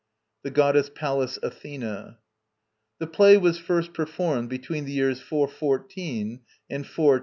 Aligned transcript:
The 0.41 0.49
Goddess 0.49 0.89
PALLAS 0.89 1.37
ATHENA. 1.43 2.17
The 2.97 3.05
play 3.05 3.37
was 3.37 3.59
first 3.59 3.93
performed 3.93 4.49
between 4.49 4.85
the 4.85 4.93
years 4.93 5.21
414 5.21 6.39
and 6.71 6.87
412 6.87 7.19
B. 7.19 7.19